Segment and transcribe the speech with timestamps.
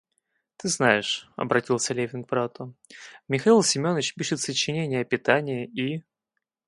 [0.57, 2.73] Ты знаешь,— обратился Левин к брату,—
[3.27, 6.03] Михаил Семеныч пишет сочинение о питании и...